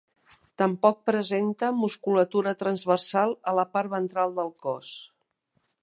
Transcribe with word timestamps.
Tampoc 0.61 1.03
presenta 1.09 1.69
musculatura 1.81 2.55
transversal 2.63 3.37
a 3.53 3.57
la 3.61 3.67
part 3.77 3.93
ventral 3.95 4.35
del 4.41 4.55
cos. 4.65 4.91